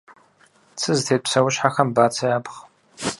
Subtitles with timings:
[0.79, 2.59] Цы зытет псэущхьэхэм бацэ япхъ.